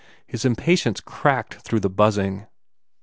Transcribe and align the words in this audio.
His 0.25 0.45
impatience 0.45 0.99
cracked 0.99 1.61
through 1.61 1.81
the 1.81 1.87
buzzing. 1.91 2.47